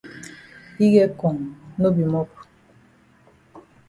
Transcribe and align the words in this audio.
Yi 0.79 0.87
get 0.93 1.11
kong 1.19 1.39
no 1.79 1.87
be 1.95 2.03
mop. 2.13 2.29